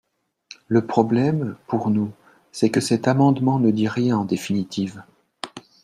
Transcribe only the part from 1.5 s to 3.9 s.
pour nous, c’est que cet amendement ne dit